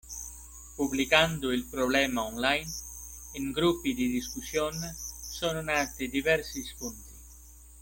Pubblicando 0.77 1.51
il 1.51 1.65
problema 1.65 2.23
online, 2.25 2.67
in 3.33 3.51
gruppi 3.51 3.93
di 3.93 4.09
discussione, 4.09 4.95
sono 5.21 5.61
nati 5.61 6.09
diversi 6.09 6.63
spunti. 6.63 7.09